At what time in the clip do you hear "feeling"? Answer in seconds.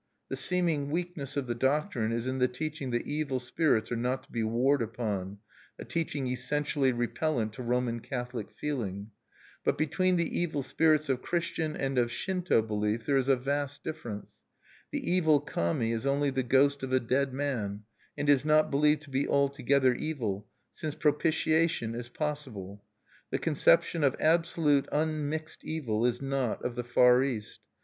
8.49-9.11